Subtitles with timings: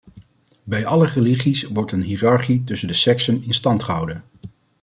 [0.63, 4.23] Bij alle religies wordt een hiërarchie tussen de seksen in stand gehouden.